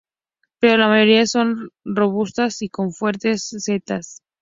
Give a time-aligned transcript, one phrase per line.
[0.59, 4.23] Pero la mayoría son robustas y con fuertes setas.